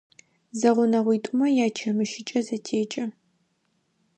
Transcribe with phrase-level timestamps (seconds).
[0.59, 3.03] Зэгъунэгъуитӏумэ ячэмыщыкӏэ зэтекӏы.